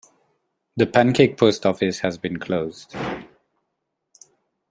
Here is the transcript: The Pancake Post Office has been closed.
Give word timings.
The 0.77 0.87
Pancake 0.87 1.37
Post 1.37 1.63
Office 1.63 1.99
has 1.99 2.17
been 2.17 2.39
closed. 2.39 2.95